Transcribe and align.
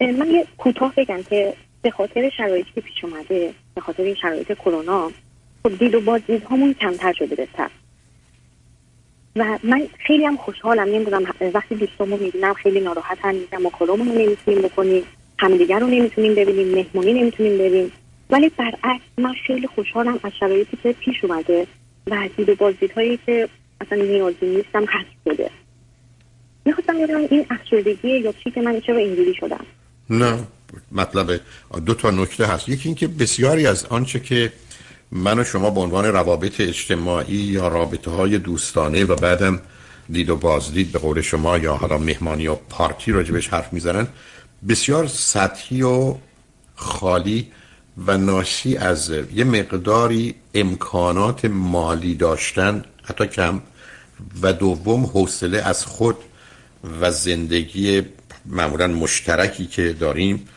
من 0.00 0.30
یه 0.30 0.46
کوتاه 0.58 0.92
بگم 0.96 1.22
که 1.22 1.54
به 1.82 1.90
خاطر 1.90 2.30
شرایطی 2.36 2.70
که 2.74 2.80
پیش 2.80 3.04
اومده 3.04 3.54
به 3.74 3.80
خاطر 3.80 4.02
این 4.02 4.14
شرایط 4.14 4.52
کرونا 4.52 5.10
خب 5.62 5.78
دید 5.78 5.94
و 5.94 6.00
بازدیدهامون 6.00 6.74
کمتر 6.74 7.12
شده 7.12 7.34
بهتر 7.34 7.70
و 9.36 9.58
من 9.64 9.82
خیلی 9.98 10.24
هم 10.24 10.36
خوشحالم 10.36 10.94
نمی‌دونم 10.94 11.24
وقتی 11.54 11.74
دوستامو 11.74 12.16
می‌بینم 12.16 12.54
خیلی 12.54 12.80
ناراحتن 12.80 13.34
میگم 13.34 13.62
ما 13.62 13.70
کارامون 13.70 14.08
رو 14.08 14.14
نمی‌تونیم 14.14 14.62
بکنیم؟ 14.62 15.02
همدیگر 15.38 15.78
رو 15.78 15.86
نمی‌تونیم 15.86 16.34
ببینیم 16.34 16.68
مهمونی 16.68 17.12
نمی‌تونیم 17.12 17.58
بریم 17.58 17.92
ولی 18.30 18.48
برعکس 18.48 19.04
من 19.18 19.32
خیلی 19.46 19.66
خوشحالم 19.66 20.20
از 20.22 20.32
شرایطی 20.40 20.78
که 20.82 20.92
پیش 20.92 21.24
اومده 21.24 21.66
و 22.06 22.28
دید 22.36 22.48
و 22.48 22.54
بازدیدهایی 22.54 23.18
که 23.26 23.48
اصلا 23.80 24.02
نیازی 24.02 24.46
نیستم 24.46 24.84
هست 24.84 25.10
شده. 25.24 25.50
می‌خواستم 26.64 26.98
بدونم 26.98 27.26
این 27.30 27.46
افسردگی 27.50 28.18
یا 28.18 28.32
چی 28.32 28.50
که 28.50 28.62
من 28.62 28.80
چرا 28.80 28.96
اینجوری 28.96 29.34
شدم؟ 29.34 29.66
نه 30.10 30.38
مطلب 30.92 31.40
دو 31.86 31.94
تا 31.94 32.10
نکته 32.10 32.46
هست. 32.46 32.68
یکی 32.68 32.88
اینکه 32.88 33.08
بسیاری 33.08 33.66
از 33.66 33.84
آنچه 33.84 34.20
که 34.20 34.52
من 35.10 35.38
و 35.38 35.44
شما 35.44 35.70
به 35.70 35.80
عنوان 35.80 36.04
روابط 36.04 36.60
اجتماعی 36.60 37.36
یا 37.36 37.68
رابطه 37.68 38.10
های 38.10 38.38
دوستانه 38.38 39.04
و 39.04 39.14
بعدم 39.16 39.60
دید 40.10 40.30
و 40.30 40.36
بازدید 40.36 40.92
به 40.92 40.98
قول 40.98 41.20
شما 41.20 41.58
یا 41.58 41.74
حالا 41.74 41.98
مهمانی 41.98 42.46
و 42.46 42.54
پارتی 42.54 43.12
راجبش 43.12 43.48
حرف 43.48 43.72
می‌زنن 43.72 44.06
بسیار 44.68 45.06
سطحی 45.06 45.82
و 45.82 46.14
خالی 46.74 47.48
و 48.06 48.18
ناشی 48.18 48.76
از 48.76 49.12
یه 49.34 49.44
مقداری 49.44 50.34
امکانات 50.54 51.44
مالی 51.44 52.14
داشتن 52.14 52.84
حتی 53.02 53.26
کم 53.26 53.60
و 54.42 54.52
دوم 54.52 55.04
حوصله 55.04 55.58
از 55.58 55.86
خود 55.86 56.16
و 57.00 57.10
زندگی 57.10 58.02
معمولا 58.48 58.86
مشترکی 58.86 59.66
که 59.66 59.92
داریم. 59.92 60.48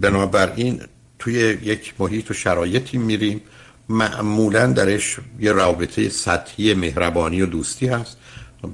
بنابراین 0.00 0.82
توی 1.18 1.34
یک 1.62 1.94
محیط 1.98 2.30
و 2.30 2.34
شرایطی 2.34 2.98
میریم. 2.98 3.40
معمولا 3.88 4.66
درش 4.66 5.16
یه 5.40 5.52
رابطه 5.52 6.08
سطحی 6.08 6.74
مهربانی 6.74 7.42
و 7.42 7.46
دوستی 7.46 7.86
هست. 7.86 8.16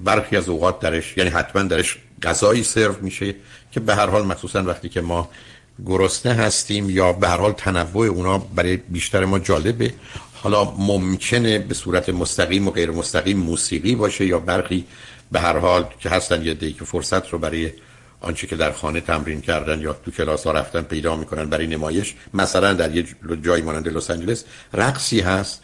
برخی 0.05 0.37
از 0.37 0.49
اوقات 0.49 0.81
درش 0.81 1.17
یعنی 1.17 1.31
حتما 1.31 1.63
درش 1.63 1.99
غذایی 2.23 2.63
سرو 2.63 2.95
میشه 3.01 3.35
که 3.73 3.81
به 3.81 3.95
هر 3.95 4.07
حال 4.07 4.27
مخصوصا 4.27 4.63
وقتی 4.63 4.89
که 4.89 5.01
ما 5.01 5.31
گرسنه 5.87 6.33
هستیم 6.35 6.91
یا 6.91 7.13
به 7.13 7.29
هر 7.29 7.37
حال 7.37 7.53
تنوع 7.53 8.07
اونا 8.07 8.39
برای 8.39 8.77
بیشتر 8.77 9.25
ما 9.25 9.39
جالبه. 9.39 9.95
حالا 10.35 10.65
ممکنه 10.65 11.59
به 11.59 11.75
صورت 11.75 12.09
مستقیم 12.09 12.69
و 12.69 12.71
غیر 12.71 12.91
مستقیم 12.91 13.39
موسیقی 13.39 13.95
باشه 13.95 14.27
یا 14.27 14.39
برخی 14.39 14.85
به 15.33 15.41
هر 15.41 15.59
حال 15.59 15.87
که 16.01 16.11
هستن 16.11 16.45
یه 16.45 16.55
دی 16.55 16.73
که 16.73 16.85
فرصت 16.85 17.29
رو 17.29 17.39
برای 17.39 17.71
آنچه 18.21 18.47
که 18.47 18.57
در 18.57 18.73
خانه 18.73 19.01
تمرین 19.01 19.41
کردن 19.41 19.81
یا 19.81 19.93
تو 19.93 20.11
کلاس 20.11 20.47
ها 20.47 20.53
رفتن 20.53 20.83
پیدا 20.83 21.17
می‌کنن 21.17 21.45
برای 21.45 21.67
نمایش 21.67 22.15
مثلا 22.35 22.73
در 22.73 22.97
یه 22.97 23.05
جایی 23.43 23.63
مانند 23.63 23.89
لس 23.89 24.11
آنجلس 24.11 24.45
رقصی 24.75 25.21
هست. 25.21 25.63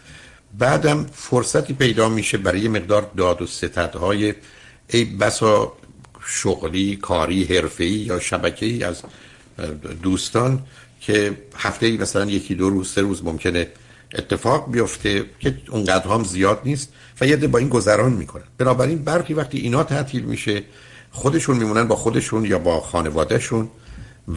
بعدم 0.59 1.07
فرصتی 1.13 1.73
پیدا 1.73 2.09
میشه 2.09 2.39
برای 2.39 2.61
یه 2.61 2.69
مقدار 2.69 3.11
داد 3.17 3.43
و 3.43 3.47
ستدهای 3.47 4.35
ای 4.89 5.05
بسا 5.05 5.73
شغلی 6.27 6.97
کاری 6.97 7.45
حرفه‌ای 7.45 7.91
یا 7.91 8.21
شبکه‌ای 8.21 8.85
از 8.85 9.03
دوستان 10.03 10.63
که 11.01 11.37
هفته 11.57 11.87
ای 11.87 11.97
مثلا 11.97 12.25
یکی 12.25 12.55
دو 12.55 12.71
روز 12.71 12.93
سه 12.93 13.01
روز 13.01 13.25
ممکنه 13.25 13.69
اتفاق 14.15 14.73
بیفته 14.73 15.25
که 15.41 15.59
اونقدر 15.71 16.07
هم 16.07 16.25
زیاد 16.25 16.61
نیست 16.65 16.93
و 17.21 17.27
یه 17.27 17.37
با 17.37 17.59
این 17.59 17.69
گذران 17.69 18.13
می‌کنن. 18.13 18.45
بنابراین 18.59 19.05
برخی 19.05 19.35
وقتی 19.35 19.59
اینا 19.59 19.85
تعطیل 19.85 20.25
میشه 20.25 20.63
خودشون 21.11 21.57
میمونن 21.57 21.89
با 21.89 21.97
خودشون 21.97 22.45
یا 22.45 22.59
با 22.59 22.81
خانوادهشون 22.81 23.69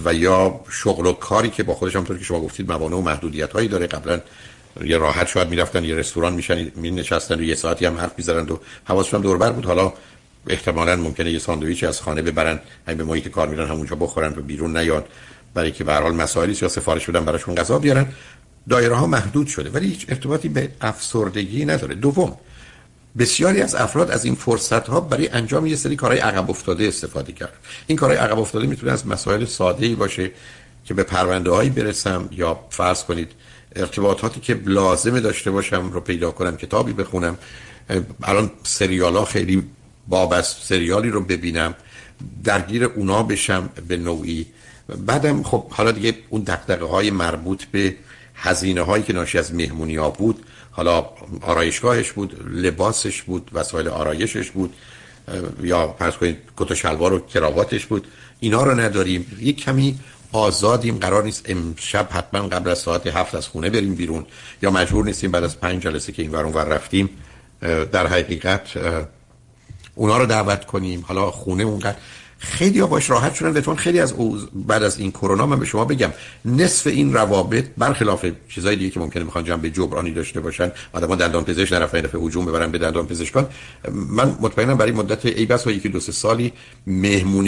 و 0.05 0.13
یا 0.13 0.59
شغل 0.69 1.05
و 1.05 1.13
کاری 1.13 1.49
که 1.49 1.63
با 1.63 1.73
خودش 1.73 1.95
همونطور 1.95 2.17
که 2.17 2.23
شما 2.23 2.39
گفتید 2.39 2.71
موانع 2.71 2.95
و 2.95 3.01
محدودیت 3.01 3.51
هایی 3.51 3.67
داره. 3.67 3.87
قبلا 3.87 4.21
یه 4.83 4.97
راحت 4.97 5.27
شاید 5.27 5.49
می‌رفتن 5.49 5.83
یه 5.83 5.95
رستوران 5.95 6.33
میشن 6.33 6.71
می 6.75 6.91
نشستن 6.91 7.39
و 7.39 7.43
یه 7.43 7.55
ساعتی 7.55 7.85
هم 7.85 7.97
حرف 7.97 8.11
می‌زنن 8.17 8.49
و 8.49 8.57
حواسشون 8.85 9.21
دور 9.21 9.37
بر 9.37 9.51
بود. 9.51 9.65
حالا 9.65 9.93
احتمالا 10.47 10.95
ممکنه 10.95 11.31
یه 11.31 11.39
ساندویچی 11.39 11.85
از 11.85 12.01
خانه 12.01 12.21
ببرن 12.21 12.59
همین 12.87 12.97
به 12.97 13.03
محیط 13.03 13.27
کار 13.27 13.47
میرن 13.47 13.67
همونجا 13.67 13.95
بخورن 13.95 14.33
و 14.37 14.41
بیرون 14.41 14.77
نیاد 14.77 15.07
برای 15.53 15.71
که 15.71 15.83
به 15.83 15.93
هر 15.93 16.09
مسائلی 16.09 16.57
یا 16.61 16.67
سفارش 16.67 17.09
بدن 17.09 17.25
براشون 17.25 17.55
غذا 17.55 17.79
بیارن. 17.79 18.05
دایره 18.69 18.95
ها 18.95 19.07
محدود 19.07 19.47
شده 19.47 19.69
ولی 19.69 19.87
هیچ 19.87 20.05
ارتباطی 20.09 20.49
به 20.49 20.69
افسردگی 20.81 21.65
نداره. 21.65 21.95
دوم 21.95 22.37
بسیاری 23.17 23.61
از 23.61 23.75
افراد 23.75 24.11
از 24.11 24.25
این 24.25 24.35
فرصت 24.35 24.87
ها 24.87 24.99
برای 24.99 25.27
انجام 25.27 25.65
یه 25.65 25.75
سری 25.75 25.95
کارهای 25.95 26.19
عقب 26.19 26.49
افتاده 26.49 26.87
استفاده 26.87 27.31
کرد. 27.31 27.53
این 27.87 27.97
کارهای 27.97 28.19
عقب 28.19 28.39
افتاده 28.39 28.67
می‌تونه 28.67 28.91
از 28.91 29.07
مسائل 29.07 29.45
ساده 29.45 29.85
ای 29.85 29.95
باشه 29.95 30.31
که 30.85 30.93
به 30.93 31.03
پرونده 31.03 31.51
هایی 31.51 31.69
برسم 31.69 32.29
یا 32.31 32.59
فرض 32.69 33.03
کنید 33.03 33.31
ارتباطاتی 33.75 34.39
که 34.39 34.59
لازم 34.65 35.19
داشته 35.19 35.51
باشم 35.51 35.89
رو 35.91 36.01
پیدا 36.01 36.31
کنم 36.31 36.57
کتابی 36.57 36.93
بخونم. 36.93 37.37
الان 38.23 38.51
سریال 38.63 39.15
ها 39.15 39.25
خیلی 39.25 39.63
بابست 40.07 40.63
سریالی 40.63 41.09
رو 41.09 41.21
ببینم 41.21 41.75
درگیر 42.43 42.83
اونا 42.83 43.23
بشم 43.23 43.69
به 43.87 43.97
نوعی. 43.97 44.45
بعدم 44.97 45.43
خب 45.43 45.69
حالا 45.69 45.91
دیگه 45.91 46.17
اون 46.29 46.41
دقدقه 46.41 46.85
های 46.85 47.11
مربوط 47.11 47.63
به 47.63 47.95
هزینه 48.41 48.81
هایی 48.81 49.03
که 49.03 49.13
ناشی 49.13 49.37
از 49.37 49.53
مهمونی 49.53 49.95
ها 49.95 50.09
بود 50.09 50.45
حالا 50.71 51.05
آرایشگاهش 51.41 52.11
بود 52.11 52.41
لباسش 52.51 53.21
بود 53.21 53.51
وسایل 53.53 53.87
آرایشش 53.87 54.51
بود 54.51 54.75
یا 55.63 55.95
فرض 55.99 56.13
کنید 56.13 56.37
کت 56.57 56.71
و 56.71 56.75
شلوار 56.75 57.13
و 57.13 57.19
کراواتش 57.19 57.85
بود. 57.85 58.07
اینا 58.39 58.63
رو 58.63 58.79
نداریم. 58.79 59.37
یک 59.39 59.63
کمی 59.63 59.99
آزادیم. 60.31 60.97
قرار 60.97 61.23
نیست 61.23 61.45
امشب 61.49 62.07
حتما 62.11 62.47
قبل 62.47 62.69
از 62.69 62.79
ساعت 62.79 63.07
هفت 63.07 63.35
از 63.35 63.47
خونه 63.47 63.69
بریم 63.69 63.95
بیرون. 63.95 64.25
یا 64.61 64.71
مجبور 64.71 65.05
نیستیم 65.05 65.31
بعد 65.31 65.43
از 65.43 65.59
پنج 65.59 65.81
جلسه 65.81 66.11
که 66.11 66.21
این 66.21 66.31
ور 66.31 66.63
رفتیم 66.63 67.09
در 67.91 68.07
حقیقت 68.07 68.61
اونا 69.95 70.17
رو 70.17 70.25
دعوت 70.25 70.65
کنیم. 70.65 71.05
حالا 71.07 71.31
خونه 71.31 71.63
اونقدر 71.63 71.97
خیلی 72.39 72.81
باش 72.81 73.09
راحت 73.09 73.33
شدن 73.33 73.61
چون 73.61 73.75
خیلی 73.75 73.99
از 73.99 74.13
بعد 74.53 74.83
از 74.83 74.99
این 74.99 75.11
کرونا 75.11 75.45
من 75.45 75.59
به 75.59 75.65
شما 75.65 75.85
بگم 75.85 76.13
نصف 76.45 76.87
این 76.87 77.13
روابط 77.13 77.65
برخلاف 77.77 78.25
چیزای 78.49 78.75
دیگه 78.75 78.89
که 78.89 78.99
ممکنه 78.99 79.23
می‌خوان 79.23 79.43
جنبه 79.43 79.69
جبرانی 79.69 80.11
داشته 80.11 80.39
باشن 80.39 80.71
آدم‌ها 80.93 81.15
دندان 81.15 81.43
پزشک 81.43 81.73
نرفتن 81.73 82.01
دفعه 82.01 82.21
هجوم 82.21 82.45
ببرن 82.45 82.71
به 82.71 82.77
دندان 82.77 83.07
پزشکان. 83.07 83.47
من 83.91 84.37
مطمئنم 84.41 84.77
برای 84.77 84.91
مدت 84.91 85.25
ای 85.25 85.45
بس 85.45 85.67
و 85.67 85.71
یکی 85.71 85.89
دو 85.89 85.99
سه 85.99 86.11
سالی 86.11 86.53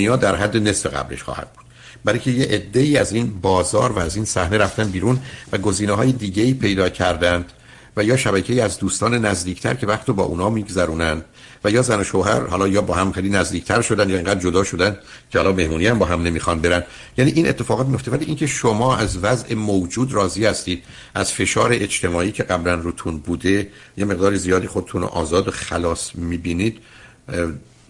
ها 0.08 0.16
در 0.16 0.36
حد 0.36 0.58
نصف 0.58 0.94
قبلش 0.94 1.24
خواهد 1.24 1.54
بود. 1.54 1.66
برای 2.06 2.20
که 2.20 2.32
یه 2.32 2.46
عده 2.46 2.80
ای 2.80 2.98
از 2.98 3.14
این 3.14 3.40
بازار 3.42 3.92
و 3.92 4.00
از 4.00 4.16
این 4.16 4.26
صحنه 4.26 4.58
رفتن 4.58 4.90
بیرون 4.90 5.20
و 5.52 5.58
گزینه 5.58 5.94
های 5.94 6.12
پیدا 6.54 6.90
کردند. 6.90 7.52
و 7.98 8.04
یا 8.04 8.18
شبکه 8.18 8.64
از 8.64 8.80
دوستان 8.80 9.26
نزدیکتر 9.26 9.74
که 9.74 9.88
وقت 9.88 10.12
با 10.12 10.24
اونا 10.24 10.50
میگذرونن 10.50 11.22
و 11.64 11.72
یا 11.72 11.82
زن 11.82 12.00
و 12.00 12.04
شوهر 12.04 12.48
حالا 12.48 12.68
یا 12.68 12.82
با 12.82 12.94
هم 12.94 13.12
خیلی 13.12 13.30
نزدیکتر 13.30 13.82
شدن 13.82 14.10
یا 14.10 14.16
اینقدر 14.16 14.40
جدا 14.40 14.64
شدن 14.64 14.98
که 15.32 15.40
حالا 15.40 15.52
مهمونی 15.52 15.88
هم 15.88 16.00
با 16.00 16.06
هم 16.06 16.24
نمی‌خوان 16.24 16.62
برن. 16.62 16.84
یعنی 17.18 17.32
این 17.32 17.50
اتفاقات 17.50 17.88
میفته 17.88 18.12
ولی 18.12 18.26
اینکه 18.26 18.48
شما 18.48 18.98
از 18.98 19.18
وضع 19.18 19.56
موجود 19.56 20.14
راضی 20.14 20.46
هستید 20.46 20.84
از 21.16 21.32
فشار 21.32 21.74
اجتماعی 21.74 22.32
که 22.32 22.44
قبلا 22.44 22.76
روتون 22.76 23.18
بوده 23.18 23.68
یه 23.98 24.06
مقدار 24.06 24.36
زیادی 24.36 24.68
خودتون 24.68 25.02
رو 25.02 25.08
آزاد 25.08 25.48
و 25.48 25.52
خلاص 25.52 26.16
می‌بینید 26.16 26.78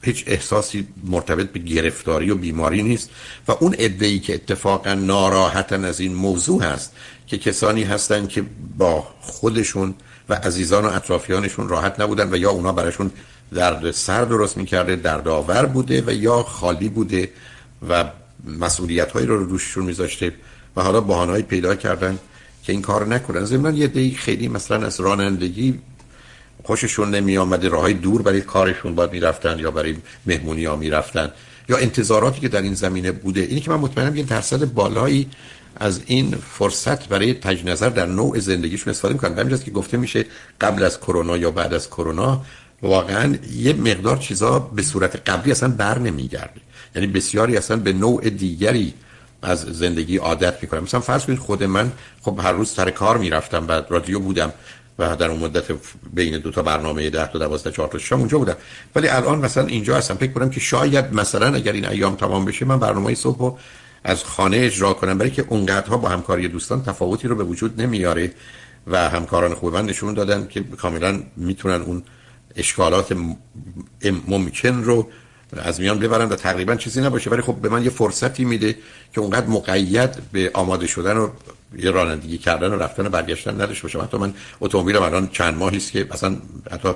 هیچ 0.01 0.23
احساسی 0.27 0.87
مرتبط 1.03 1.51
به 1.51 1.59
گرفتاری 1.59 2.31
و 2.31 2.35
بیماری 2.35 2.83
نیست 2.83 3.09
و 3.47 3.51
اون 3.59 3.75
ای 3.79 4.19
که 4.19 4.33
اتفاقا 4.33 4.93
ناراحتن 4.93 5.85
از 5.85 5.99
این 5.99 6.13
موضوع 6.13 6.63
هست 6.63 6.91
که 7.27 7.37
کسانی 7.37 7.83
هستن 7.83 8.27
که 8.27 8.43
با 8.77 9.07
خودشون 9.21 9.93
و 10.29 10.33
عزیزان 10.33 10.85
و 10.85 10.87
اطرافیانشون 10.87 11.69
راحت 11.69 11.99
نبودن 11.99 12.33
و 12.33 12.37
یا 12.37 12.49
اونا 12.49 12.71
براشون 12.71 13.11
درد 13.53 13.91
سر 13.91 14.25
درست 14.25 14.57
می‌کرده 14.57 14.95
دردآور 14.95 15.65
بوده 15.65 16.03
و 16.07 16.13
یا 16.13 16.43
خالی 16.43 16.89
بوده 16.89 17.29
و 17.89 18.05
مسئولیت 18.59 19.11
هایی 19.11 19.27
رو 19.27 19.43
روششون 19.43 19.85
میذاشته 19.85 20.33
و 20.75 20.81
حالا 20.81 21.01
بحانهایی 21.01 21.43
پیدا 21.43 21.75
کردن 21.75 22.19
که 22.63 22.73
این 22.73 22.81
کار 22.81 23.07
نکنن. 23.07 23.45
ضمن 23.45 23.75
یه 23.75 23.87
دی 23.87 24.11
خیلی 24.11 24.47
مثلا 24.47 24.85
از 24.85 24.99
رانندگی 24.99 25.79
خوششون 26.63 27.15
نمی 27.15 27.37
آمده 27.37 27.69
راه 27.69 27.81
های 27.81 27.93
دور 27.93 28.21
برای 28.21 28.41
کارشون 28.41 28.95
باید 28.95 29.11
می‌رفتن 29.11 29.59
یا 29.59 29.71
برای 29.71 29.95
مهمونی 30.25 30.65
ها 30.65 30.75
می‌رفتن 30.75 31.31
یا 31.69 31.77
انتظاراتی 31.77 32.41
که 32.41 32.47
در 32.47 32.61
این 32.61 32.73
زمینه 32.73 33.11
بوده. 33.11 33.41
اینی 33.41 33.61
که 33.61 33.71
من 33.71 33.77
مطمئنم 33.77 34.15
یه 34.15 34.23
درصد 34.23 34.65
بالایی 34.65 35.29
از 35.75 36.01
این 36.05 36.35
فرصت 36.51 37.07
برای 37.07 37.33
تجنظر 37.33 37.71
نظر 37.71 37.89
در 37.89 38.05
نوع 38.05 38.39
زندگیشون 38.39 38.91
استفاده 38.91 39.13
می‌کنن. 39.13 39.39
همین 39.39 39.57
که 39.57 39.71
گفته 39.71 39.97
میشه 39.97 40.25
قبل 40.61 40.83
از 40.83 40.99
کرونا 40.99 41.37
یا 41.37 41.51
بعد 41.51 41.73
از 41.73 41.89
کرونا 41.89 42.41
واقعا 42.81 43.35
یه 43.55 43.73
مقدار 43.73 44.17
چیزا 44.17 44.59
به 44.59 44.81
صورت 44.81 45.29
قبلی 45.29 45.51
اصلا 45.51 45.69
بر 45.69 45.99
نمیگرده. 45.99 46.61
یعنی 46.95 47.07
بسیاری 47.07 47.57
اصلا 47.57 47.77
به 47.77 47.93
نوع 47.93 48.29
دیگری 48.29 48.93
از 49.41 49.59
زندگی 49.59 50.17
عادت 50.17 50.53
می‌کنم 50.61 50.83
مثلا 50.83 50.99
فرض 50.99 51.25
کنید 51.25 51.39
خود 51.39 51.63
من 51.63 51.91
خب 52.21 52.39
هر 52.43 52.51
روز 52.51 52.69
سر 52.69 52.89
کار 52.89 53.17
می‌رفتم 53.17 53.65
بعد 53.65 53.85
رادیو 53.89 54.19
بودم. 54.19 54.53
و 54.99 55.15
در 55.15 55.31
اون 55.31 55.39
مدت 55.39 55.63
بین 56.13 56.37
دو 56.37 56.51
تا 56.51 56.61
برنامه 56.61 57.09
10 57.09 57.27
تا 57.27 57.39
12 57.39 57.71
4 57.71 57.87
تا 57.87 57.97
شام 57.97 58.19
اونجا 58.19 58.37
بودم. 58.37 58.55
ولی 58.95 59.07
الان 59.07 59.39
مثلا 59.39 59.65
اینجا 59.65 59.97
هستم. 59.97 60.15
فکر 60.15 60.31
کنم 60.31 60.49
که 60.49 60.59
شاید 60.59 61.13
مثلا 61.13 61.55
اگر 61.55 61.71
این 61.71 61.87
ایام 61.87 62.15
تمام 62.15 62.45
بشه 62.45 62.65
من 62.65 62.79
برنامه 62.79 63.15
صبح 63.15 63.57
از 64.03 64.23
خانه 64.23 64.57
اجرا 64.57 64.93
کنم 64.93 65.17
برای 65.17 65.31
که 65.31 65.45
اونقدرها 65.49 65.97
با 65.97 66.09
همکاری 66.09 66.47
دوستان 66.47 66.83
تفاوتی 66.83 67.27
رو 67.27 67.35
به 67.35 67.43
وجود 67.43 67.81
نمیاره 67.81 68.33
و 68.87 69.09
همکاران 69.09 69.53
خوب 69.53 69.73
من 69.73 69.85
نشون 69.85 70.13
دادن 70.13 70.47
که 70.47 70.63
کاملا 70.63 71.23
می‌تونن 71.37 71.81
اون 71.81 72.03
اشکالات 72.55 73.15
ممکن 74.27 74.83
رو 74.83 75.07
از 75.57 75.79
میان 75.79 75.99
ببرن 75.99 76.29
و 76.29 76.35
تقریبا 76.35 76.75
چیزی 76.75 77.01
نباشه. 77.01 77.29
ولی 77.29 77.41
خب 77.41 77.55
به 77.55 77.69
من 77.69 77.83
یه 77.83 77.89
فرصتی 77.89 78.45
میده 78.45 78.77
که 79.13 79.21
اونقدر 79.21 79.47
مقید 79.47 80.31
به 80.31 80.51
آماده 80.53 80.87
شدن 80.87 81.17
و 81.17 81.29
یه 81.77 81.91
رانندگی 81.91 82.37
کردن 82.37 82.73
و 82.73 82.75
رفتن 82.75 83.07
و 83.07 83.09
برگشتن 83.09 83.61
نداشته 83.61 83.83
باشم. 83.83 84.01
حتی 84.01 84.17
من 84.17 84.33
اتومبیلم 84.61 85.01
الان 85.01 85.29
چند 85.29 85.57
ماهی 85.57 85.77
است 85.77 85.91
که 85.91 86.07
اصلا 86.11 86.37
حتی 86.71 86.89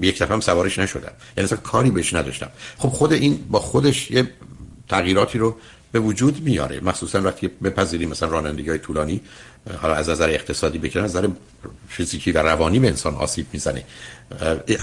یک 0.00 0.22
دفعه 0.22 0.34
هم 0.34 0.40
سوارش 0.40 0.78
نشدم. 0.78 1.12
یعنی 1.36 1.44
اصلا 1.44 1.58
کاری 1.58 1.90
بهش 1.90 2.14
نداشتم. 2.14 2.50
خب 2.78 2.88
خود 2.88 3.12
این 3.12 3.44
با 3.50 3.58
خودش 3.58 4.10
یه 4.10 4.30
تغییراتی 4.88 5.38
رو 5.38 5.56
به 5.92 6.00
وجود 6.00 6.42
میاره. 6.42 6.80
مخصوصا 6.80 7.22
وقتی 7.22 7.48
بپذیریم 7.48 8.08
مثلا 8.08 8.28
رانندگی 8.28 8.68
های 8.68 8.78
طولانی. 8.78 9.20
حالا 9.76 9.94
از 9.94 10.08
نظر 10.08 10.28
اقتصادی 10.28 10.78
بکنن 10.78 11.04
از 11.04 11.16
نظر 11.16 11.28
فیزیکی 11.88 12.32
و 12.32 12.38
روانی 12.38 12.78
به 12.78 12.88
انسان 12.88 13.14
آسیب 13.14 13.46
می‌زنه. 13.52 13.84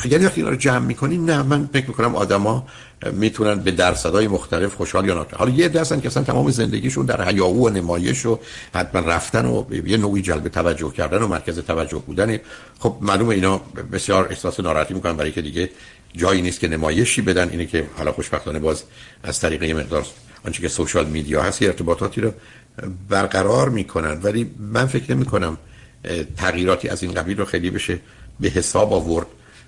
اگر 0.03 0.25
وقتی 0.25 0.41
رو 0.41 0.55
جمع 0.55 0.85
می‌کنیم 0.85 1.25
نه 1.25 1.43
من 1.43 1.69
فکر 1.73 1.87
می‌کنم 1.87 2.15
آدما 2.15 2.67
می‌تونن 3.11 3.55
به 3.55 3.71
درصدهای 3.71 4.27
مختلف 4.27 4.75
خوشحال 4.75 5.05
یا 5.05 5.13
ناراحت 5.13 5.33
حالا 5.33 5.51
یه 5.51 5.69
دستن 5.69 6.01
که 6.01 6.07
اصلا 6.07 6.23
تمام 6.23 6.51
زندگیشون 6.51 7.05
در 7.05 7.21
حیاهو 7.21 7.67
و 7.67 7.69
نمایش 7.69 8.25
و 8.25 8.39
حتما 8.75 9.01
رفتن 9.01 9.45
و 9.45 9.63
یه 9.85 9.97
نوعی 9.97 10.21
جلب 10.21 10.47
توجه 10.47 10.91
کردن 10.91 11.21
و 11.21 11.27
مرکز 11.27 11.59
توجه 11.59 11.97
بودن. 11.97 12.39
خب 12.79 12.97
معلومه 13.01 13.35
اینا 13.35 13.61
بسیار 13.91 14.27
احساس 14.29 14.59
ناراحتی 14.59 14.93
می‌کنن 14.93 15.17
برای 15.17 15.31
که 15.31 15.41
دیگه 15.41 15.69
جایی 16.15 16.41
نیست 16.41 16.59
که 16.59 16.67
نمایشی 16.67 17.21
بدن. 17.21 17.49
اینه 17.49 17.65
که 17.65 17.87
حالا 17.97 18.11
خوشبختانه 18.11 18.59
باز 18.59 18.83
از 19.23 19.39
طریق 19.39 19.63
مقدار 19.63 20.05
آنچه 20.45 20.61
که 20.61 20.67
سوشال 20.67 21.05
میدیا 21.05 21.41
هست 21.41 21.61
ارتباطاتی 21.61 22.21
رو 22.21 22.31
برقرار 23.10 23.69
می‌کنن. 23.69 24.19
ولی 24.24 24.51
من 24.60 24.86
فکر 24.86 25.16
نمی 25.16 25.25
کنم 25.25 25.57
تغییراتی 26.38 26.89
از 26.89 27.04
این 27.04 27.13
قبیل 27.13 27.38
رو 27.38 27.45
خیلی 27.45 27.69
بشه 27.69 28.00
به 28.39 28.50
حساب 28.50 28.94
آورد. 28.94 29.27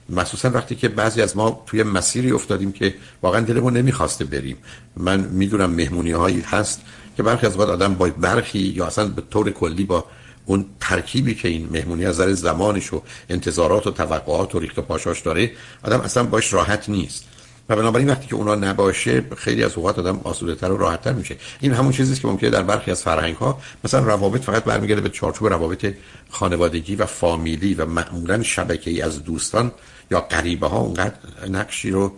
مخصوصا 0.09 0.49
وقتی 0.49 0.75
که 0.75 0.87
بعضی 0.87 1.21
از 1.21 1.37
ما 1.37 1.63
توی 1.65 1.83
مسیری 1.83 2.31
افتادیم 2.31 2.71
که 2.71 2.95
واقعا 3.21 3.41
دلمون 3.41 3.77
نمی‌خواسته 3.77 4.25
بریم. 4.25 4.57
من 4.97 5.19
می‌دونم 5.19 5.69
مهمونی 5.69 6.11
هایی 6.11 6.41
هست 6.41 6.81
که 7.17 7.23
برخی 7.23 7.45
از 7.45 7.59
وقت 7.59 7.69
آدم 7.69 7.93
با 7.93 8.09
برخی 8.09 8.59
یا 8.59 8.85
اصلا 8.85 9.07
به 9.07 9.21
طور 9.29 9.51
کلی 9.51 9.83
با 9.83 10.05
اون 10.45 10.65
ترکیبی 10.79 11.35
که 11.35 11.47
این 11.47 11.69
مهمونی 11.71 12.05
از 12.05 12.15
نظر 12.15 12.33
زمانش 12.33 12.93
و 12.93 13.01
انتظارات 13.29 13.87
و 13.87 13.91
توقعات 13.91 14.55
و 14.55 14.59
ریخت 14.59 14.79
پاشاش 14.79 15.21
داره 15.21 15.51
آدم 15.83 16.01
اصلا 16.01 16.23
باش 16.23 16.53
راحت 16.53 16.89
نیست. 16.89 17.23
و 17.69 17.75
بنابراین 17.75 18.09
وقتی 18.09 18.27
که 18.27 18.35
اونا 18.35 18.55
نباشه 18.55 19.23
خیلی 19.37 19.63
از 19.63 19.73
اوقات 19.73 19.99
آدم 19.99 20.21
آسوده 20.23 20.67
و 20.67 20.77
راحت 20.77 21.01
تر 21.01 21.13
میشه. 21.13 21.35
این 21.59 21.73
همون 21.73 21.91
چیزی 21.91 22.21
که 22.21 22.27
ممکنه 22.27 22.49
در 22.49 22.63
برخی 22.63 22.91
از 22.91 23.03
فرهنگ 23.03 23.35
ها 23.35 23.59
مثلا 23.83 23.99
روابط 23.99 24.41
فقط 24.41 24.63
برمیگرده 24.63 25.01
به 25.01 25.09
چارچوب 25.09 25.47
روابط 25.47 25.93
خانوادگی 26.29 26.95
و 26.95 27.05
فامیلی 27.05 27.73
و 27.73 27.85
معمولا 27.85 28.43
شبکه 28.43 28.91
ای 28.91 29.01
از 29.01 29.23
دوستان 29.23 29.71
یا 30.11 30.21
غریبه 30.21 30.67
ها 30.67 30.77
اونقدر 30.77 31.15
نقشی 31.49 31.91
رو 31.91 32.13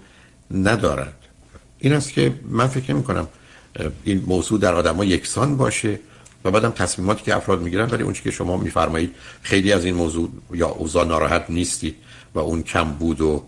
ندارند 0.51 1.13
این 1.79 1.93
است 1.93 2.13
که 2.13 2.33
من 2.49 2.67
فکر 2.67 2.93
نمی 2.93 3.03
کنم 3.03 3.27
این 4.03 4.23
موضوع 4.27 4.59
در 4.59 4.73
آدم 4.73 4.95
ها 4.95 5.05
یکسان 5.05 5.57
باشه 5.57 5.99
و 6.45 6.51
بعدم 6.51 6.69
تصمیماتی 6.69 7.23
که 7.23 7.35
افراد 7.35 7.61
می‌گیرن 7.61 7.89
ولی 7.89 8.03
اون 8.03 8.13
که 8.13 8.31
شما 8.31 8.57
میفرمایید 8.57 9.15
خیلی 9.41 9.73
از 9.73 9.85
این 9.85 9.95
موضوع 9.95 10.29
یا 10.53 10.67
اوضاع 10.67 11.05
ناراحت 11.05 11.45
نیستید 11.49 11.95
و 12.35 12.39
اون 12.39 12.63
کم 12.63 12.91
بود 12.91 13.21
و 13.21 13.43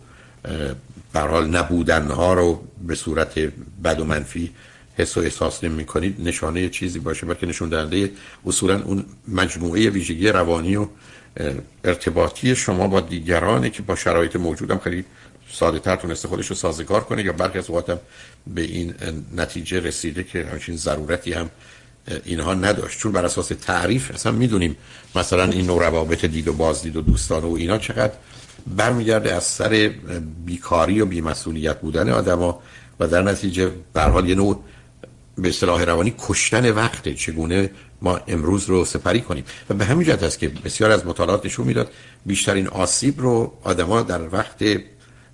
حال 1.20 1.50
نبودن 1.50 2.08
ها 2.08 2.34
رو 2.34 2.64
به 2.88 2.96
صورت 2.96 3.40
بد 3.84 4.00
و 4.00 4.06
منفی 4.06 4.52
حس 4.98 5.18
و 5.18 5.20
احساس 5.20 5.64
نمی 5.64 5.86
کنید. 5.86 6.16
نشانه 6.20 6.70
چیزی 6.70 7.00
باشه 7.00 7.26
بلکه 7.26 7.46
نشون 7.46 7.70
دهنده 7.70 8.12
اصولا 8.46 8.82
اون 8.84 9.06
مجموعه 9.28 9.90
ویژگی 9.90 10.28
روانی 10.28 10.76
و 10.76 10.88
ارتباطی 11.84 12.56
شما 12.56 12.88
با 12.88 13.00
دیگرانه 13.00 13.70
که 13.70 13.82
با 13.82 13.96
شرایط 13.96 14.36
موجودم 14.36 14.78
خیلی 14.78 15.06
ساده 15.52 15.80
تر 15.80 15.96
تونسته 15.96 16.28
خودش 16.28 16.48
رو 16.48 16.56
سازگار 16.56 17.04
کنه 17.04 17.24
یا 17.24 17.34
برخی 17.34 17.58
از 17.58 17.70
اوقاتم 17.70 18.00
به 18.48 18.62
این 18.62 18.94
نتیجه 19.36 19.80
رسیده 19.80 20.24
که 20.24 20.46
همچین 20.52 20.76
ضرورتی 20.76 21.34
هم 21.34 21.50
اینها 22.26 22.54
نداشت. 22.54 23.00
چون 23.00 23.12
بر 23.12 23.26
اساس 23.26 23.48
تعریف 23.48 24.12
اصلا 24.12 24.32
می‌دونیم 24.32 24.76
مثلا 25.16 25.44
این 25.44 25.66
نوع 25.66 25.80
روابط 25.80 26.26
دید 26.26 26.48
و 26.48 26.54
بازدید 26.54 26.96
و 26.96 27.02
دوستان 27.02 27.44
و 27.44 27.54
اینا 27.54 27.78
چقدر 27.78 28.14
برمیگرده 28.68 29.34
از 29.34 29.44
سر 29.44 29.92
بیکاری 30.46 31.02
و 31.02 31.06
بیمسئولیت 31.06 31.82
بودن 31.82 32.10
آدما 32.10 32.60
و 33.00 33.08
در 33.08 33.22
نتیجه 33.22 33.72
به 33.94 34.02
حال 34.02 34.30
یه 34.30 34.36
نوع 34.36 34.64
به 35.38 35.50
اصطلاح 35.50 35.84
روانی 35.84 36.14
کشتن 36.18 36.72
وقته 36.72 37.14
چگونه 37.14 37.70
ما 38.02 38.20
امروز 38.28 38.70
رو 38.70 38.86
سپری 38.86 39.22
کنیم. 39.22 39.44
و 39.70 39.74
به 39.74 39.86
همین 39.86 40.08
جهت 40.08 40.24
است 40.24 40.40
که 40.40 40.50
بسیار 40.50 40.92
از 40.92 41.06
مطالعات 41.06 41.46
نشون 41.46 41.68
می‌داد 41.68 41.92
بیشترین 42.26 42.68
آسیب 42.68 43.22
رو 43.22 43.54
آدما 43.64 44.02
در 44.02 44.22
وقت 44.32 44.58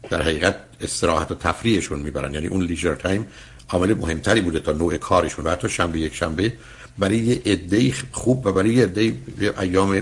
در 0.09 0.21
حقیقت 0.21 0.55
استراحت 0.81 1.31
و 1.31 1.35
تفریحشون 1.35 1.99
می‌برن. 1.99 2.33
یعنی 2.33 2.47
اون 2.47 2.63
لیجر 2.63 2.95
تایم 2.95 3.27
عامل 3.69 3.93
مهمتری 3.93 4.41
بوده 4.41 4.59
تا 4.59 4.71
نوع 4.71 4.97
کارشون 4.97 5.45
و 5.45 5.49
حتی 5.49 5.69
شنبه 5.69 5.99
یک 5.99 6.15
شنبه 6.15 6.53
برای 6.97 7.17
یه 7.17 7.41
عده 7.45 7.93
خوب 8.11 8.45
و 8.45 8.51
برای 8.51 8.73
یه 8.73 8.83
عده 8.83 9.13
ایام 9.61 10.01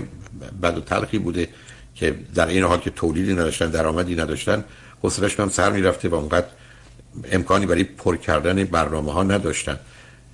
بد 0.62 0.78
و 0.78 0.80
تلخی 0.80 1.18
بوده. 1.18 1.48
که 1.96 2.14
در 2.34 2.46
این 2.46 2.62
حال 2.62 2.78
که 2.78 2.90
تولیدی 2.90 3.32
نداشتن 3.32 3.70
درآمدی 3.70 4.14
نداشتن 4.14 4.64
حوصله‌اش 5.02 5.40
هم 5.40 5.48
سر 5.48 5.70
می‌رفته 5.72 6.08
و 6.08 6.14
اونقدر 6.14 6.46
امکانی 7.32 7.66
برای 7.66 7.84
پر 7.84 8.16
کردن 8.16 8.64
برنامه 8.64 9.12
ها 9.12 9.22
نداشتن. 9.22 9.78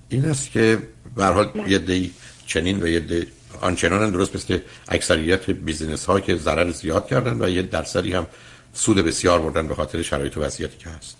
این 0.08 0.24
است 0.24 0.50
که 0.50 0.78
به 1.16 1.24
حال 1.24 1.50
یه 1.66 1.78
دی 1.78 2.10
چنین 2.46 2.82
و 2.82 2.86
یه 2.86 3.00
دی 3.00 3.26
آنچنان 3.60 4.10
درست 4.10 4.36
مثل 4.36 4.58
اکثریت 4.88 5.50
بیزینس 5.50 6.04
ها 6.04 6.20
که 6.20 6.36
ضرر 6.36 6.70
زیاد 6.70 7.06
کردن 7.06 7.42
و 7.42 7.48
یه 7.48 7.62
درصدی 7.62 8.12
هم 8.12 8.26
سود 8.72 8.96
بسیار 8.96 9.38
بردن 9.38 9.68
به 9.68 9.74
خاطر 9.74 10.02
شرایط 10.02 10.36
و 10.36 10.40
وضعیتی 10.40 10.78
که 10.78 10.90
هست. 10.90 11.16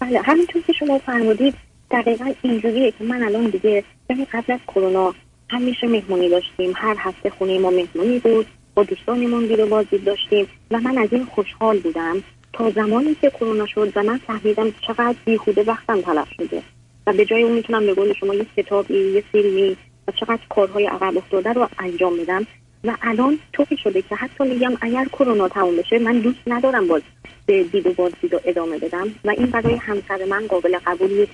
بله 0.00 0.20
همینطور 0.20 0.62
که 0.62 0.72
شما 0.72 0.98
فرمودید 0.98 1.54
دقیقا 1.90 2.32
اینجوریه 2.42 2.90
که 2.90 3.04
من 3.04 3.22
الان 3.22 3.50
دیگه 3.50 3.84
یعنی 4.10 4.24
قبل 4.24 4.52
از 4.52 4.60
کرونا 4.68 5.14
همیشه 5.50 5.86
مهمونی 5.86 6.28
داشتیم. 6.28 6.72
هر 6.76 6.96
هفته 6.98 7.30
خونه 7.30 7.58
ما 7.58 7.70
مهمونی 7.70 8.18
بود. 8.18 8.46
دوستانمون 8.84 9.46
دید 9.46 9.60
و 9.60 9.66
بازدید 9.66 10.04
داشتیم 10.04 10.46
و 10.70 10.80
من 10.80 10.98
از 10.98 11.08
این 11.12 11.24
خوشحال 11.24 11.78
بودم 11.78 12.22
تا 12.52 12.70
زمانی 12.70 13.16
که 13.20 13.30
کرونا 13.30 13.66
شد 13.66 13.92
و 13.96 14.02
من 14.02 14.20
فهمیدم 14.26 14.70
چقدر 14.86 15.14
بیهوده 15.24 15.62
وقتم 15.62 16.00
تلف 16.00 16.28
شده 16.36 16.62
و 17.06 17.12
به 17.12 17.24
جای 17.24 17.42
اون 17.42 17.52
می‌تونم 17.52 17.86
به 17.86 17.94
قول 17.94 18.12
شما 18.20 18.34
یه 18.34 18.46
کتابی 18.56 18.94
یه 18.94 19.24
فیلمی 19.32 19.76
و 20.08 20.12
چقدر 20.12 20.40
کارهای 20.48 20.86
عقب 20.86 21.18
افتاده 21.18 21.52
رو 21.52 21.68
انجام 21.78 22.18
میدم 22.18 22.46
و 22.84 22.96
الان 23.02 23.38
طوری 23.52 23.76
شده 23.76 24.02
که 24.02 24.16
حتی 24.16 24.44
میگم 24.44 24.72
اگر 24.80 25.04
کرونا 25.04 25.48
تموم 25.48 25.76
بشه 25.76 25.98
من 25.98 26.18
دوست 26.18 26.40
ندارم 26.46 26.88
باز 26.88 27.02
به 27.46 27.64
دید 27.64 27.86
و 27.86 27.92
بازدید 27.92 28.32
ادامه 28.44 28.78
بدم 28.78 29.06
و 29.24 29.30
این 29.30 29.46
برای 29.46 29.74
همسر 29.74 30.24
من 30.30 30.46
قابل 30.46 30.78
قبول 30.86 31.10
نیست 31.10 31.32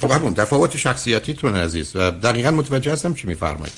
خب 0.00 0.10
همون 0.10 0.34
تفاوت 0.34 0.76
شخصیتیتون 0.76 1.56
عزیز. 1.56 1.96
و 1.96 2.10
دقیقا 2.10 2.50
متوجه 2.50 2.92
هستم 2.92 3.14
چی 3.14 3.26
میفرمایید. 3.26 3.72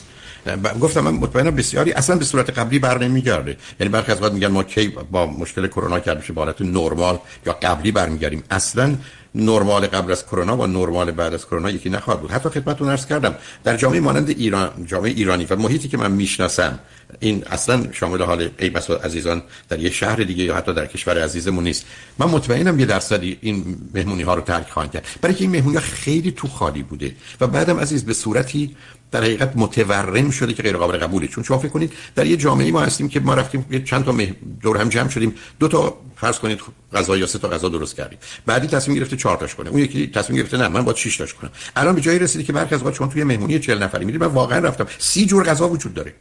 گفتم 0.80 1.00
من 1.00 1.10
مطمئنم 1.10 1.56
بسیاری 1.56 1.92
اصلا 1.92 2.16
به 2.16 2.24
صورت 2.24 2.58
قبلی 2.58 2.78
بر 2.78 2.98
نمیگرده. 2.98 3.56
یعنی 3.80 3.92
برخی 3.92 4.12
از 4.12 4.22
وقت 4.22 4.32
میگن 4.32 4.46
ما 4.46 4.62
کی 4.62 4.88
با 5.10 5.26
مشکل 5.26 5.66
کرونا 5.66 6.00
کرد 6.00 6.20
بشه 6.20 6.32
به 6.32 6.40
حالت 6.40 6.60
نرمال 6.60 7.18
یا 7.46 7.52
قبلی 7.52 7.92
برمیگردیم. 7.92 8.42
اصلا 8.50 8.94
نرمال 9.34 9.86
قبل 9.86 10.12
از 10.12 10.26
کرونا 10.26 10.56
و 10.56 10.66
نرمال 10.66 11.10
بعد 11.10 11.34
از 11.34 11.46
کرونا 11.46 11.70
یکی 11.70 11.90
نخواهد 11.90 12.20
بود. 12.20 12.30
حتی 12.30 12.48
خدمتتون 12.48 12.88
عرض 12.88 13.06
کردم 13.06 13.34
در 13.64 13.76
جامعه 13.76 14.00
مانند 14.00 14.30
ایران 14.30 14.70
جامعه 14.86 15.10
ایرانی 15.10 15.46
و 15.50 15.56
محیطی 15.56 15.88
که 15.88 15.96
من 15.96 16.10
می‌شناسم 16.10 16.78
این 17.20 17.44
اصلا 17.50 17.92
شامل 17.92 18.22
حال 18.22 18.48
ای 18.58 18.70
بس 18.70 18.90
عزیزان 18.90 19.42
در 19.68 19.78
یه 19.78 19.90
شهر 19.90 20.16
دیگه 20.16 20.44
یا 20.44 20.56
حتی 20.56 20.74
در 20.74 20.86
کشور 20.86 21.24
عزیزمون 21.24 21.64
نیست. 21.64 21.84
من 22.18 22.26
مطمئنم 22.26 22.80
یه 22.80 22.86
درصدی 22.86 23.38
این 23.40 23.76
مهمونی 23.94 24.22
ها 24.22 24.34
رو 24.34 24.40
ترک 24.40 24.70
خواهند 24.70 24.92
کرد. 24.92 25.06
برای 25.20 25.34
که 25.34 25.44
این 25.44 25.50
مهمونی 25.50 25.76
ها 25.76 25.82
خیلی 25.82 26.32
تو 26.32 26.48
خالی 26.48 26.82
بوده 26.82 27.16
و 27.40 27.46
بعدم 27.46 27.80
عزیز 27.80 28.04
به 28.04 28.14
صورتی 28.14 28.76
در 29.10 29.20
حقیقت 29.20 29.52
متورم 29.56 30.30
شده 30.30 30.52
که 30.52 30.62
غیر 30.62 30.76
قابل 30.76 30.98
قبوله. 30.98 31.26
چون 31.26 31.44
شما 31.44 31.58
فکر 31.58 31.68
کنید 31.68 31.92
در 32.14 32.26
یه 32.26 32.36
جامعه 32.36 32.72
ما 32.72 32.80
هستیم 32.80 33.08
که 33.08 33.20
ما 33.20 33.34
رفتیم 33.34 33.84
چند 33.84 34.04
تا 34.04 34.14
دور 34.62 34.76
هم 34.76 34.88
جمع 34.88 35.08
شدیم. 35.08 35.34
دو 35.58 35.68
تا 35.68 35.98
فرض 36.16 36.38
کنید 36.38 36.60
غذا 36.94 37.16
یا 37.16 37.26
سه 37.26 37.38
تا 37.38 37.48
غذا 37.48 37.68
درست 37.68 37.96
کردیم. 37.96 38.18
بعدی 38.46 38.66
تصمیم 38.66 38.98
گرفته 38.98 39.16
چهار 39.22 39.36
تاش 39.36 39.54
کنه 39.54 39.70
اون 39.70 39.78
یکی 39.78 40.06
تصمیم 40.06 40.38
گرفته 40.38 40.56
نه 40.56 40.68
من 40.68 40.82
با 40.82 40.94
6 40.94 41.16
تاش 41.16 41.34
کنم. 41.34 41.50
الان 41.76 41.94
به 41.94 42.00
جایی 42.00 42.18
رسیدی 42.18 42.44
که 42.44 42.52
برخی 42.52 42.74
از 42.74 42.82
چون 42.92 43.08
توی 43.08 43.24
مهمونی 43.24 43.58
40 43.58 43.82
نفری 43.82 44.04
میرید 44.04 44.20
من 44.20 44.26
واقعا 44.26 44.58
رفتم. 44.58 44.86
سی 44.98 45.26
جور 45.26 45.44
غذا 45.44 45.68
وجود 45.68 45.94
داره. 45.94 46.14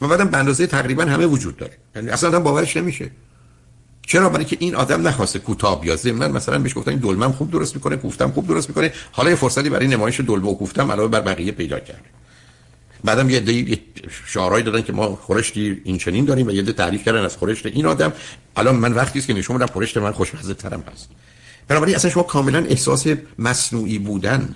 و 0.00 0.08
بعدم 0.08 0.28
به 0.28 0.36
اندازه 0.36 0.66
تقریبا 0.66 1.04
همه 1.04 1.26
وجود 1.26 1.56
داره. 1.56 1.72
یعنی 1.96 2.08
اصلا 2.08 2.28
آدم 2.28 2.42
باورش 2.42 2.76
نمیشه. 2.76 3.10
چرا؟ 4.06 4.28
برای 4.28 4.44
که 4.44 4.56
این 4.60 4.74
آدم 4.74 5.08
نخواسته 5.08 5.38
کوتاه 5.38 5.80
بیا 5.80 5.96
ضمن 5.96 6.30
مثلا 6.30 6.58
بهش 6.58 6.74
گفتن 6.74 6.90
این 6.90 7.00
دلمم 7.00 7.32
خوب 7.32 7.50
درست 7.50 7.74
می‌کنه 7.74 7.96
کوفتم 7.96 8.30
خوب 8.30 8.46
درست 8.46 8.68
می‌کنه. 8.68 8.92
حالا 9.12 9.30
یه 9.30 9.36
فرصتی 9.36 9.70
برای 9.70 9.86
نمایش 9.86 10.20
دلمه 10.20 10.48
و 10.48 10.54
کوفتم 10.54 10.92
علاوه 10.92 11.08
بر 11.08 11.20
بقیه 11.20 11.52
پیدا 11.52 11.78
کرده 11.80 12.04
بعدم 13.04 13.30
یه 13.30 13.40
دی 13.40 13.80
شعارهایی 14.26 14.64
دادن 14.64 14.82
که 14.82 14.92
ما 14.92 15.16
خورشتی 15.16 15.80
این 15.84 15.98
چنین 15.98 16.24
داریم 16.24 16.46
و 16.46 16.50
یه 16.50 16.62
ده 16.62 16.72
تعریف 16.72 17.04
کردن 17.04 17.24
از 17.24 17.36
خورشت 17.36 17.66
این 17.66 17.86
آدم. 17.86 18.12
الان 18.56 18.76
من 18.76 18.92
وقتی 18.92 19.18
است 19.18 19.28
که 19.28 19.34
نشون 19.34 19.56
میدم 19.56 19.72
خورشت 19.72 19.96
من 19.96 20.12
خوشمزه 20.12 20.54
ترم 20.54 20.84
هست. 20.92 21.08
بنابراین 21.68 21.96
اصلا 21.96 22.10
شما 22.10 22.22
کاملا 22.22 22.58
احساس 22.58 23.06
مصنوعی 23.38 23.98
بودن 23.98 24.54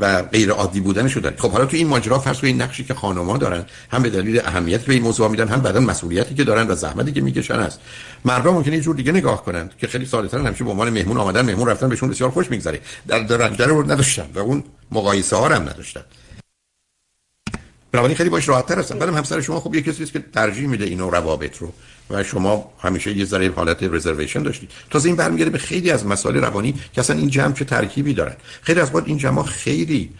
و 0.00 0.22
غیر 0.22 0.50
عادی 0.50 0.80
بودن 0.80 1.08
شدن 1.08 1.34
خب 1.38 1.50
حالا 1.50 1.66
تو 1.66 1.76
این 1.76 1.86
ماجرا 1.86 2.18
فرض 2.18 2.44
این 2.44 2.62
نقشی 2.62 2.84
که 2.84 2.94
خانم‌ها 2.94 3.36
دارن 3.36 3.64
هم 3.90 4.02
به 4.02 4.10
دلیل 4.10 4.40
اهمیت 4.40 4.80
به 4.80 4.92
این 4.92 5.02
موضوع 5.02 5.28
میدن 5.28 5.48
هم 5.48 5.60
بعدن 5.60 5.84
مسئولیتی 5.84 6.34
که 6.34 6.44
دارن 6.44 6.70
و 6.70 6.74
زحمتی 6.74 7.12
که 7.12 7.20
می‌کشن 7.20 7.54
است. 7.54 7.80
مردم 8.24 8.50
ممکنه 8.50 8.74
یه 8.74 8.80
جور 8.80 8.96
دیگه 8.96 9.12
نگاه 9.12 9.44
کنند 9.44 9.74
که 9.78 9.86
خیلی 9.86 10.06
ساده‌تر 10.06 10.38
همیشه 10.38 10.64
به 10.64 10.70
عنوان 10.70 10.90
مهمون 10.90 11.16
آمدن 11.16 11.42
مهمون 11.42 11.68
رفتن 11.68 11.88
بهشون 11.88 12.10
بسیار 12.10 12.30
خوش 12.30 12.50
میگذره. 12.50 12.80
در 13.08 13.18
درنجه 13.18 13.66
رو 13.66 13.92
نداشتن 13.92 14.26
و 14.34 14.38
اون 14.38 14.64
مقایسه 14.90 15.36
ها 15.36 15.48
هم 15.48 15.62
نداشتن. 15.62 16.02
بنابراین 17.92 18.16
خیلی 18.16 18.30
باش 18.30 18.48
راحت 18.48 18.66
تر 18.66 18.78
هستن. 18.78 18.98
بعدم 18.98 19.14
همسر 19.14 19.40
شما 19.40 19.60
خب 19.60 19.74
یه 19.74 19.82
کسی 19.82 20.06
که 20.06 20.24
ترجیح 20.34 20.66
میده 20.66 20.84
اینو 20.84 21.10
روابط 21.10 21.56
رو 21.56 21.72
و 22.10 22.22
شما 22.24 22.72
همیشه 22.82 23.16
یه 23.16 23.24
ذره 23.24 23.52
حالت 23.52 23.82
رزرویشن 23.82 24.42
داشتید. 24.42 24.70
تازه 24.90 25.08
این 25.08 25.16
برمیگرده 25.16 25.50
به 25.50 25.58
خیلی 25.58 25.90
از 25.90 26.06
مسائل 26.06 26.36
روانی 26.36 26.72
که 26.92 27.00
اصلا 27.00 27.16
این 27.16 27.30
جمع 27.30 27.54
چه 27.54 27.64
ترکیبی 27.64 28.14
دارن. 28.14 28.36
خیلی 28.62 28.80
از 28.80 28.94
وقت 28.94 29.06
این 29.06 29.18
جمع 29.18 29.42
خیلی 29.42 30.10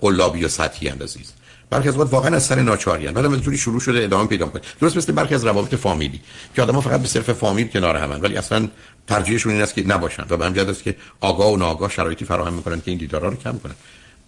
قلابی 0.00 0.44
و 0.44 0.48
سطحی 0.48 0.88
عزیز. 0.88 1.32
برخی 1.70 1.88
از 1.88 1.98
وقت 1.98 2.12
واقعا 2.12 2.36
از 2.36 2.44
سر 2.44 2.62
ناچاری 2.62 3.08
ان 3.08 3.14
بعدم 3.14 3.36
جوری 3.36 3.58
شروع 3.58 3.80
شده 3.80 4.04
ادامه 4.04 4.28
پیدا 4.28 4.46
کنه 4.46 4.62
درست 4.80 4.96
مثل 4.96 5.12
برخی 5.12 5.34
از 5.34 5.44
روابط 5.44 5.74
فامیلی 5.74 6.20
که 6.56 6.62
آدم‌ها 6.62 6.80
فقط 6.80 7.00
به 7.00 7.08
صرف 7.08 7.30
فامیل 7.30 7.68
کنار 7.68 7.96
همن 7.96 8.20
ولی 8.20 8.36
اصلا 8.36 8.68
ترجیحشون 9.06 9.52
این 9.52 9.62
است 9.62 9.74
که 9.74 9.86
نباشن 9.86 10.24
و 10.30 10.36
به 10.36 10.46
همین 10.46 10.68
است 10.68 10.82
که 10.82 10.96
آگاه 11.20 11.52
و 11.52 11.56
ناآگاه 11.56 11.90
شرایطی 11.90 12.24
فراهم 12.24 12.52
می‌کنن 12.52 12.80
که 12.80 12.90
این 12.90 12.98
دیدارا 12.98 13.28
رو 13.28 13.36
کم 13.36 13.58
کنن. 13.58 13.74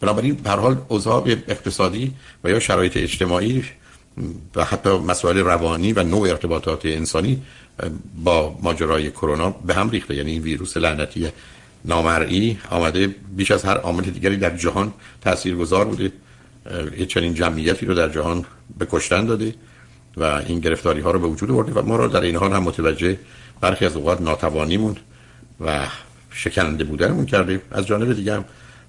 بنابراین 0.00 0.34
به 0.34 0.50
حال 0.50 0.76
اوضاع 0.88 1.24
اقتصادی 1.48 2.12
و 2.44 2.50
یا 2.50 2.60
شرایط 2.60 2.96
اجتماعی 2.96 3.64
و 4.56 4.64
حتی 4.64 4.98
مسائل 4.98 5.38
روانی 5.38 5.92
و 5.92 6.02
نوع 6.02 6.28
ارتباطات 6.28 6.86
انسانی 6.86 7.42
با 8.24 8.58
ماجرای 8.62 9.10
کرونا 9.10 9.50
به 9.50 9.74
هم 9.74 9.90
ریخته. 9.90 10.14
یعنی 10.14 10.32
این 10.32 10.42
ویروس 10.42 10.76
لعنتی 10.76 11.28
نامرئی 11.84 12.58
آمده 12.70 13.06
بیش 13.36 13.50
از 13.50 13.64
هر 13.64 13.76
عامل 13.76 14.02
دیگری 14.02 14.36
در 14.36 14.56
جهان 14.56 14.92
تاثیرگذار 15.20 15.84
بوده. 15.84 16.12
یه 16.98 17.06
چنین 17.06 17.34
جمعیتی 17.34 17.86
رو 17.86 17.94
در 17.94 18.08
جهان 18.08 18.44
به 18.78 18.86
کشتن 18.90 19.26
داده 19.26 19.54
و 20.16 20.24
این 20.24 20.60
گرفتاری 20.60 21.00
ها 21.00 21.10
رو 21.10 21.18
به 21.18 21.26
وجود 21.26 21.50
آورده 21.50 21.72
و 21.72 21.82
ما 21.82 21.96
رو 21.96 22.08
در 22.08 22.20
این 22.20 22.36
حال 22.36 22.52
هم 22.52 22.62
متوجه 22.62 23.18
برخی 23.60 23.86
از 23.86 23.96
اوقات 23.96 24.20
ناتوانیمون 24.20 24.96
و 25.60 25.86
شکننده 26.30 26.84
بودنمون 26.84 27.26
کرده. 27.26 27.60
از 27.70 27.86
جانب 27.86 28.12
دیگه 28.12 28.34
هم 28.34 28.44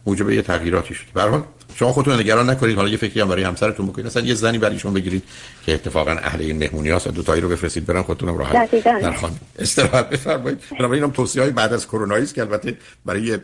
موجب 0.06 0.30
یه 0.30 0.42
تغییراتی 0.42 0.94
شد. 0.94 1.06
به 1.14 1.22
حال 1.22 1.44
شما 1.76 1.92
خودتون 1.92 2.20
نگران 2.20 2.50
نکنید. 2.50 2.76
حالا 2.76 2.90
یه 2.90 2.98
فکری 2.98 3.22
هم 3.22 3.28
برای 3.28 3.44
همسرتون 3.44 3.88
بکنید. 3.88 4.08
اصلا 4.08 4.24
یه 4.24 4.34
زنی 4.34 4.58
برای 4.58 4.80
شما 4.80 4.92
بگیرید 4.92 5.24
که 5.66 5.74
اتفاقا 5.74 6.12
اهل 6.12 6.42
این 6.42 6.58
مهمونی 6.58 6.90
هست 6.90 7.08
دو 7.08 7.24
تایی 7.24 7.42
رو 7.42 7.50
بفرستید 7.50 7.86
برن 7.86 8.02
خودتون 8.02 8.30
هم 8.30 8.38
راحت 8.38 8.84
در 8.84 9.12
خانه. 9.12 9.34
استراحت 9.60 10.10
بفرمایید. 10.10 10.60
بنابراین 10.80 11.04
هم 11.04 11.12
توصیه 11.12 11.42
های 11.42 11.52
بعد 11.52 11.74
از 11.74 11.88
کرونا 11.88 12.16
است 12.16 12.36
که 12.36 12.42
البته 12.42 12.78
برای 13.06 13.22
یه 13.22 13.40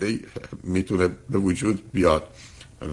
می‌تونه 0.63 1.09
به 1.29 1.37
وجود 1.37 1.83
بیاد. 1.93 2.23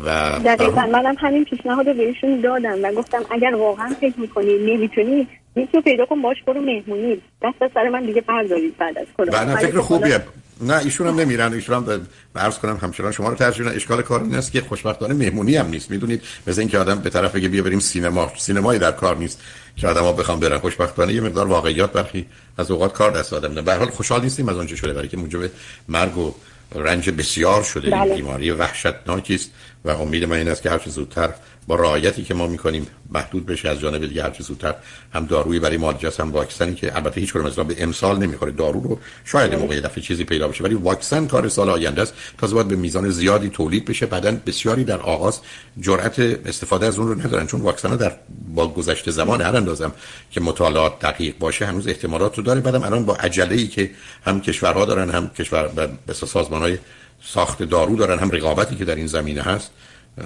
و 0.04 0.38
دقیقا. 0.44 0.86
منم 0.86 1.14
همین 1.18 1.44
پیشنهاد 1.44 1.88
رو 1.88 1.94
بهشون 1.94 2.40
دادم 2.40 2.78
و 2.82 2.92
گفتم 2.92 3.22
اگر 3.30 3.54
واقعا 3.54 3.94
فکر 4.00 4.20
می‌کنی 4.20 4.58
نمی‌تونی 4.58 5.28
یکی 5.56 5.80
پیدا 5.80 6.06
کن 6.06 6.22
باش 6.22 6.36
برو 6.46 6.60
مهمونی. 6.60 7.22
دست 7.42 7.74
سر 7.74 7.88
من 7.88 8.06
دیگه 8.06 8.20
بردارید 8.20 8.76
بعد 8.78 8.98
از 8.98 9.06
کرونا. 9.18 9.32
بله 9.32 9.56
فکر 9.56 9.80
خوبیه. 9.80 10.20
نه 10.60 10.78
ایشون 10.78 11.06
هم 11.06 11.20
نمیرن 11.20 11.52
ایشون 11.52 11.76
هم 11.76 12.06
عرض 12.36 12.58
کنم 12.58 12.78
همچنان 12.82 13.12
شما 13.12 13.28
رو 13.28 13.34
ترجیح 13.34 13.68
اشکال 13.68 14.02
کار 14.02 14.22
این 14.22 14.34
است 14.34 14.52
که 14.52 14.60
خوشبختانه 14.60 15.14
مهمونی 15.14 15.56
هم 15.56 15.68
نیست. 15.68 15.90
می‌دونید 15.90 16.22
مثل 16.46 16.60
اینکه 16.60 16.78
آدم 16.78 16.98
به 16.98 17.10
طرف 17.10 17.34
بگه 17.34 17.48
بیا 17.48 17.62
بریم 17.62 17.80
سینما 17.80 18.32
سینمایی 18.36 18.78
در 18.78 18.92
کار 18.92 19.16
نیست 19.16 19.40
که 19.76 19.88
آدما 19.88 20.12
بخوام 20.12 20.40
برن. 20.40 20.58
خوشبختانه 20.58 21.14
یه 21.14 21.20
مقدار 21.20 21.46
واقعیات 21.46 21.92
برخی 21.92 22.26
از 22.58 22.70
اوقات 22.70 22.92
کار 22.92 23.10
دست 23.10 23.32
آدم 23.32 23.52
نه 23.52 23.62
به 23.62 23.74
حال 23.74 23.90
خوشحال 23.90 24.22
نیستیم 24.22 24.48
از 24.48 24.56
آنچه 24.56 24.76
شده 24.76 24.92
برای 24.92 25.08
که 25.08 25.16
موجب 25.16 25.50
مرگ 25.88 26.18
و 26.18 26.34
رنج 26.74 27.10
بسیار 27.10 27.62
شده 27.62 27.90
بله. 27.90 28.02
این 28.02 28.14
بیماری 28.14 28.50
وحشتناکی 28.50 29.34
است. 29.34 29.50
و 29.84 29.90
امید 29.90 30.24
من 30.24 30.36
این 30.36 30.48
است 30.48 30.62
که 30.62 30.70
هر 30.70 30.80
زودتر 30.86 31.34
با 31.66 31.74
رعایتی 31.74 32.24
که 32.24 32.34
ما 32.34 32.46
می‌کنیم 32.46 32.86
محدود 33.10 33.46
بشه 33.46 33.68
از 33.68 33.80
جانب 33.80 34.06
دیگه 34.06 34.22
هر 34.22 34.36
زودتر 34.38 34.74
هم 35.12 35.26
دارویی 35.26 35.60
برای 35.60 35.76
معالجه 35.76 36.10
هم 36.18 36.32
واکسنی 36.32 36.74
که 36.74 36.96
البته 36.96 37.20
هیچ 37.20 37.36
از 37.36 37.56
به 37.56 37.82
امسال 37.82 38.18
نمی‌خوره 38.18 38.52
دارو 38.52 38.80
رو 38.80 38.98
شاید 39.24 39.54
موقع 39.54 39.80
دفعه 39.80 40.02
چیزی 40.02 40.24
پیدا 40.24 40.48
بشه 40.48 40.64
ولی 40.64 40.74
واکسن 40.74 41.26
کار 41.26 41.48
سال 41.48 41.70
آینده 41.70 42.02
است. 42.02 42.14
تازه 42.38 42.54
باید 42.54 42.68
به 42.68 42.76
میزان 42.76 43.10
زیادی 43.10 43.48
تولید 43.48 43.84
بشه 43.84 44.06
بعدا 44.06 44.36
بسیاری 44.46 44.84
در 44.84 44.98
آغاز 44.98 45.40
جرأت 45.80 46.18
استفاده 46.18 46.86
از 46.86 46.98
اون 46.98 47.08
رو 47.08 47.20
ندارن 47.20 47.46
چون 47.46 47.60
واکسن 47.60 47.96
در 47.96 48.12
با 48.54 48.68
گذشته 48.68 49.10
زمان 49.10 49.40
هر 49.40 49.56
اندازم 49.56 49.92
که 50.30 50.40
مطالعات 50.40 50.98
دقیق 50.98 51.38
باشه 51.38 51.66
هنوز 51.66 51.88
احتمالات 51.88 52.38
رو 52.38 52.42
داره. 52.42 52.60
بعدم 52.60 52.82
الان 52.82 53.04
با 53.04 53.14
عجله 53.14 53.54
ای 53.54 53.66
که 53.66 53.90
هم 54.24 54.40
کشورها 54.40 54.84
دارن 54.84 55.10
هم 55.10 55.28
کشور 55.28 55.90
به 56.06 56.12
سازمان 56.12 56.62
های 56.62 56.78
ساخت 57.22 57.62
دارو 57.62 57.96
دارن 57.96 58.18
هم 58.18 58.30
رقابتی 58.30 58.76
که 58.76 58.84
در 58.84 58.94
این 58.94 59.06
زمینه 59.06 59.42
هست. 59.42 59.70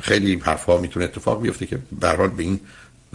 خیلی 0.02 0.40
حرفا 0.44 0.78
می‌تونه 0.78 1.04
اتفاق 1.04 1.42
بیفته 1.42 1.66
که 1.66 1.78
به 2.00 2.08
حال 2.08 2.28
به 2.28 2.42
این 2.42 2.60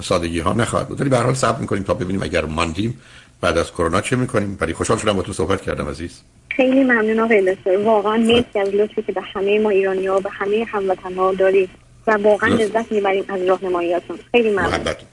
سادگی 0.03 0.39
ها 0.39 0.53
نخواهد 0.53 0.87
بود. 0.87 1.01
ولی 1.01 1.09
به 1.09 1.17
حال 1.17 1.33
صبر 1.33 1.59
می‌کنیم 1.59 1.83
تا 1.83 1.93
ببینیم 1.93 2.23
اگر 2.23 2.45
ماندیم 2.45 3.01
بعد 3.41 3.57
از 3.57 3.71
کرونا 3.71 4.01
چه 4.01 4.15
می‌کنیم. 4.15 4.57
ولی 4.61 4.73
خوشحال 4.73 4.97
شدم 4.97 5.13
با 5.13 5.21
تو 5.21 5.33
صحبت 5.33 5.61
کردم 5.61 5.89
عزیز. 5.89 6.21
خیلی 6.49 6.83
ممنون 6.83 7.19
آقای 7.19 7.55
دکتر 7.55 7.77
واقعا 7.77 8.17
مرسی 8.17 8.59
از 8.59 8.67
لطفی 8.67 9.01
که 9.01 9.11
به 9.11 9.21
همه 9.21 9.59
ما 9.59 9.69
ایرانی 9.69 10.07
ها 10.07 10.19
به 10.19 10.29
همه 10.29 10.65
هموطن 10.71 11.13
ها 11.13 11.33
دارید. 11.33 11.69
و 12.07 12.11
واقعا 12.11 12.49
لذت 12.49 12.91
می‌بریم 12.91 13.23
از 13.29 13.41
راهنماییاتون. 13.41 14.19
خیلی 14.31 14.49
ممنون. 14.49 14.83